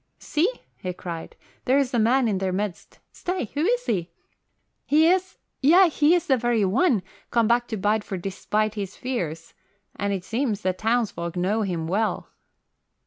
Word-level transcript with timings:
"See!" 0.17 0.51
he 0.77 0.93
cried. 0.93 1.35
"There's 1.65 1.93
a 1.93 1.99
man 1.99 2.27
in 2.27 2.39
their 2.39 2.51
midst. 2.51 2.97
Stay! 3.11 3.51
Who 3.53 3.61
is 3.61 3.85
he? 3.85 4.09
He 4.83 5.05
is 5.05 5.37
yea, 5.61 5.89
he 5.89 6.15
is 6.15 6.25
the 6.25 6.37
very 6.37 6.65
one, 6.65 7.03
come 7.29 7.47
back 7.47 7.67
to 7.67 7.77
Bideford 7.77 8.23
despite 8.23 8.73
his 8.73 8.95
fears. 8.95 9.53
And 9.95 10.11
it 10.11 10.23
seems 10.23 10.61
the 10.61 10.73
townsfolk 10.73 11.35
know 11.35 11.61
him 11.61 11.85
well." 11.87 12.29